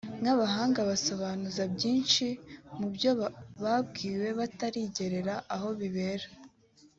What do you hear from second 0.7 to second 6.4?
basobanuza byinshi mu byo babwiwe batarigerera aho bibera